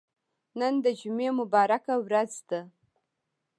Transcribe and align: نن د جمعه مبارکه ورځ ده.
نن 0.59 0.73
د 0.85 0.87
جمعه 0.99 1.31
مبارکه 1.39 1.93
ورځ 2.05 2.33
ده. 2.49 2.61